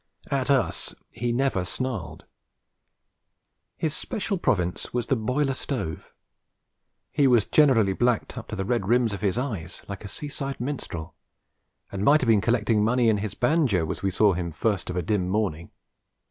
[0.31, 2.25] At us he never snarled.
[3.77, 6.11] His special province was the boiler stove;
[7.11, 10.59] he was generally blacked up to the red rims of his eyes, like a seaside
[10.59, 11.13] minstrel,
[11.91, 14.95] and might have been collecting money in his banjo as we saw him first of
[14.95, 15.69] a dim morning.